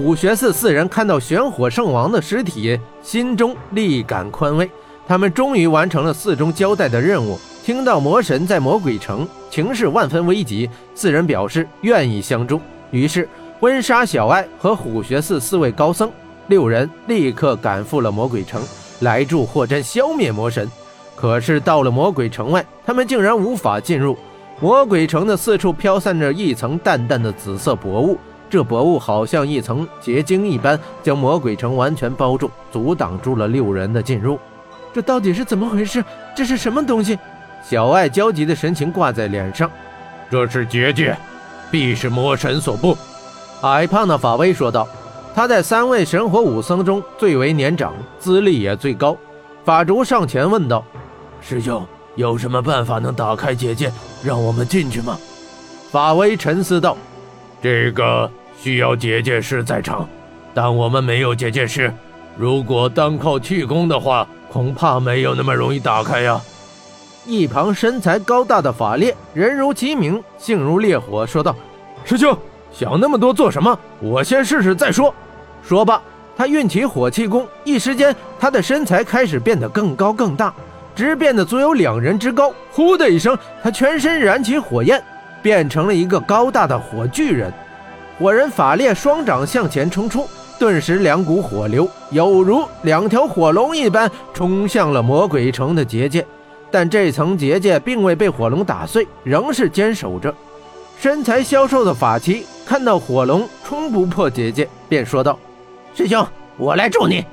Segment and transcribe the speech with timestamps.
[0.00, 4.68] 虎穴寺四人看到玄火圣王的尸体，心中立感宽慰。
[5.06, 7.38] 他们终于完成了寺中交代的任务。
[7.62, 12.58] 听到魔神在魔鬼城，情势万分危急，四人表示愿意相助。
[12.90, 13.28] 于是，
[13.60, 16.10] 温莎、小爱和虎穴寺四位高僧
[16.46, 18.62] 六人立刻赶赴了魔鬼城，
[19.00, 20.66] 来助霍真消灭魔神。
[21.14, 24.16] 可是到了魔鬼城外，他们竟然无法进入。
[24.60, 28.16] 魔鬼城的四处飘散着一层淡淡的紫色薄雾，
[28.50, 34.38] 这薄雾好像一层结晶一般，将魔鬼城完全包住，阻挡住了六人的进入。
[34.92, 36.04] 这到底是怎么回事？
[36.36, 37.18] 这是什么东西？
[37.64, 39.70] 小爱焦急的神情挂在脸上。
[40.28, 41.16] 这是结界，
[41.70, 42.98] 必是魔神所布。
[43.62, 44.86] 矮胖的法威说道。
[45.32, 49.16] 他在三位神火武僧中最为年长，资历也最高。
[49.64, 50.84] 法竹上前问道
[51.40, 51.86] ：“师兄，
[52.16, 53.92] 有什么办法能打开结界，
[54.24, 55.16] 让我们进去吗？”
[55.92, 56.96] 法威沉思道
[57.62, 58.28] ：“这个
[58.62, 60.06] 需要结界师在场，
[60.52, 61.90] 但我们没有结界师。
[62.36, 66.38] 如果单靠气功的话，恐怕没有那么容易打开呀。”
[67.24, 71.56] 一旁身材高大的法烈，人如其名，性如烈火，说道
[72.04, 72.36] ：“师兄，
[72.70, 73.78] 想那么多做什么？
[73.98, 75.14] 我先试试再说。”
[75.66, 76.02] 说罢，
[76.36, 80.52] 他运起火气功，一时间，他的身材开始变得更高更大，
[80.94, 82.52] 直变得足有两人之高。
[82.72, 85.02] 呼的一声，他全身燃起火焰，
[85.42, 87.52] 变成了一个高大的火巨人。
[88.20, 96.26] 火人法烈双掌向前冲出，顿时两股火流有如两条火龙一般冲向了魔鬼城的结界。
[96.70, 100.34] 但这层结界并未被火龙打碎，仍是坚守着。
[100.98, 105.38] 身材消瘦的法器看到火龙冲不破结界，便说道
[105.96, 106.24] ：“师兄，
[106.58, 107.24] 我来助你。”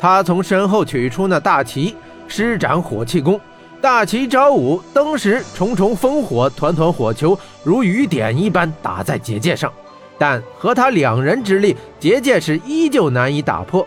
[0.00, 1.94] 他从身后取出那大旗，
[2.28, 3.38] 施展火气功。
[3.78, 9.70] 大旗招舞，登时重重烽火、团团火球如雨点一般打在结界上。
[10.18, 13.86] 但和他两人之力，结界是依旧难以打破。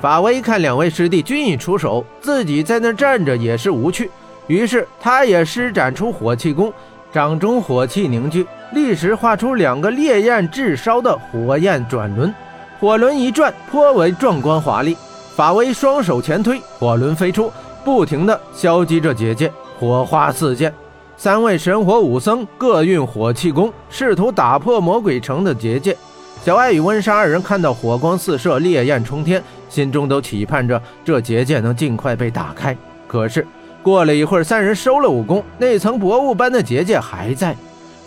[0.00, 4.10] 法威看两位师弟均已出手，自己在那站着也是无趣。
[4.48, 6.72] 于是，他也施展出火气功，
[7.12, 12.34] 掌中火气凝聚，立时画出两个烈焰炙烧的火焰转轮，
[12.80, 14.96] 火轮一转，颇为壮观华丽。
[15.36, 17.50] 法威双手前推，火轮飞出，
[17.84, 20.74] 不停地消击着结界，火花四溅。
[21.16, 25.96] 三位神火武僧各运火气功，试图打破魔鬼城的结界。
[26.44, 32.76] 小艾与温莎二人看到火光四射，烈焰冲天，心中都期盼着这结界能尽快被打开。
[33.06, 33.46] 可是。
[33.84, 37.56] 过了一会儿，三人收了武功，那层薄雾般的结界还在。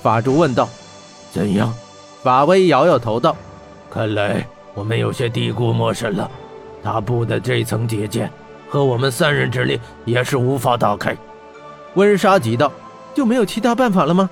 [0.01, 0.69] 法珠问道
[1.33, 1.73] ：“怎样？”
[2.23, 3.35] 法威摇摇头道
[3.91, 6.31] ：“看来我们有些低估魔神了。
[6.81, 8.31] 他布的这层结界，
[8.69, 11.13] 和我们三人之力也是无法打开。”
[11.95, 12.71] 温莎急道
[13.15, 14.29] ：“就没有其他办法了吗？”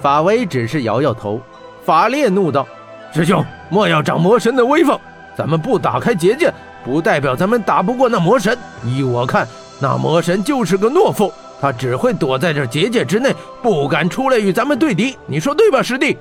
[0.00, 1.40] 法威只是摇摇头。
[1.84, 2.66] 法烈怒道
[3.14, 4.98] ：“师兄，莫要长魔神的威风！
[5.36, 6.52] 咱们不打开结界，
[6.82, 8.58] 不代表咱们打不过那魔神。
[8.84, 9.46] 依我看。”
[9.80, 15.16] 那魔神就是个懦夫，他只会躲在这结界之内，不敢出来与咱们对敌。
[15.26, 16.16] 你说对吧，师弟？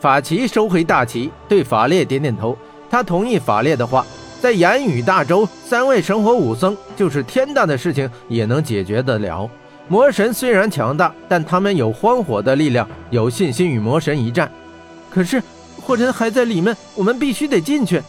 [0.00, 2.56] 法奇收回大旗，对法烈点点头。
[2.88, 4.04] 他同意法烈的话。
[4.38, 9.48] 在言语大洲，三位神火武僧就是天大的事情也能解决得了。
[9.88, 14.50] 魔神虽然强大，但他们有荒火的力量，有信心与魔神一战。
[15.10, 15.42] 可是
[15.80, 18.02] 霍真还在里面，我们必须得进去。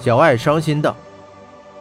[0.00, 0.94] 小爱伤心道：“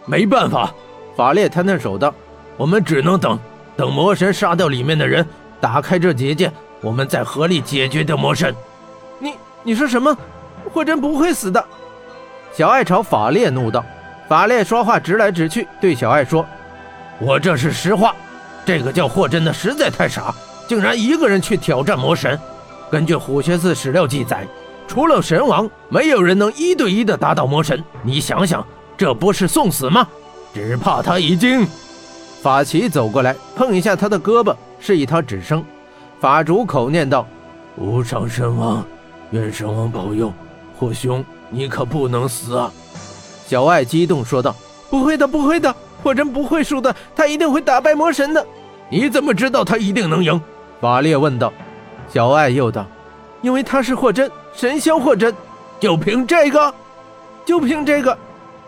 [0.05, 0.73] 没办法。”
[1.15, 2.13] 法烈摊摊手道。
[2.57, 3.37] 我们只能等，
[3.75, 5.25] 等魔神杀掉里面的人，
[5.61, 8.53] 打开这结界，我们再合力解决掉魔神。
[9.19, 10.15] 你你说什么？
[10.71, 11.63] 霍真不会死的！
[12.51, 13.83] 小爱朝法烈怒道。
[14.27, 16.45] 法烈说话直来直去，对小爱说
[17.19, 18.15] ：“我这是实话。
[18.65, 20.33] 这个叫霍真的实在太傻，
[20.67, 22.39] 竟然一个人去挑战魔神。
[22.89, 24.47] 根据虎穴寺史料记载，
[24.87, 27.83] 除了神王，没有人能一对一的打倒魔神。
[28.03, 28.65] 你想想，
[28.95, 30.07] 这不是送死吗？
[30.53, 31.65] 只怕他已经……”
[32.41, 35.63] 法奇走过来，碰一下他的胳膊，示意他止声。
[36.19, 37.25] 法主口念道
[37.75, 38.85] ：“无上神王，
[39.31, 40.31] 愿神王保佑，
[40.77, 42.71] 霍兄，你可不能死啊！”
[43.47, 44.55] 小爱激动说道
[44.89, 45.73] ：“不会的，不会的，
[46.03, 48.45] 霍真不会输的，他一定会打败魔神的。”
[48.93, 50.39] 你怎么知道他一定能赢？
[50.79, 51.51] 法烈问道。
[52.07, 52.85] 小爱又道
[53.41, 55.33] ：“因为他是霍真，神霄霍真，
[55.79, 56.71] 就凭这个，
[57.43, 58.15] 就凭这个。”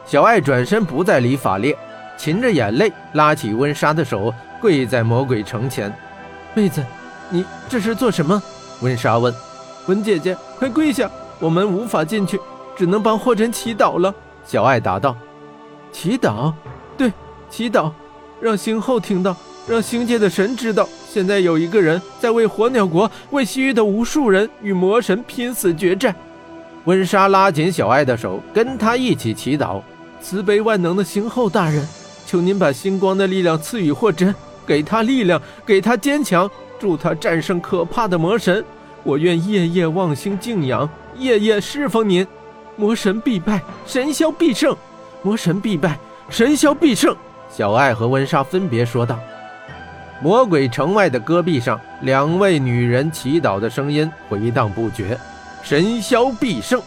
[0.04, 1.78] 小爱转身不再理法烈。
[2.18, 5.96] 噙着眼泪，拉起温莎的手，跪在魔鬼城前。
[6.56, 6.84] 妹子，
[7.30, 8.42] 你这是做什么？
[8.82, 9.32] 温莎问。
[9.86, 11.08] 温姐姐，快跪下！
[11.38, 12.42] 我们无法进去，
[12.76, 14.12] 只能帮霍真祈祷了。
[14.44, 15.16] 小爱答道。
[15.92, 16.52] 祈祷？
[16.98, 17.14] 对，
[17.48, 17.92] 祈祷，
[18.42, 19.36] 让星后听到，
[19.68, 26.16] 让星界的神知道，现在有一个人在为火鸟国、为西域的无数人与魔神拼死决战。
[26.84, 29.82] 温莎拉紧小爱的手，跟她一起祈祷
[30.22, 31.88] ：“慈悲万能的星后大人，
[32.28, 34.34] 求您把星光的力量赐予霍真，
[34.68, 36.48] 给他力量，给他坚强，
[36.80, 38.64] 助他战胜可怕的魔神。
[39.04, 42.26] 我愿夜夜望星敬仰，夜夜侍奉您。
[42.76, 44.76] 魔神必败，神霄必胜。
[45.24, 45.98] 魔神必败，
[46.30, 47.16] 神霄必胜。”
[47.50, 49.18] 小爱和温莎分别说道。
[50.22, 55.18] 魔鬼城外的戈壁上，两位女人祈祷的声音回荡不绝。
[55.62, 56.82] 神霄必胜！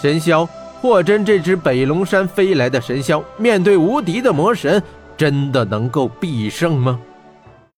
[0.00, 0.48] 神霄，
[0.80, 4.82] 霍真这只北龙山飞来的神霄，面对无敌的魔神，
[5.16, 6.98] 真的能够必胜吗？